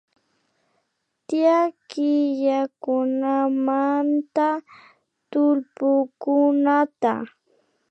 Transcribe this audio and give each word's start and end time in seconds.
Tiyak 1.27 1.73
kiwakunamanta 1.89 4.47
tullpukunata 5.31 7.13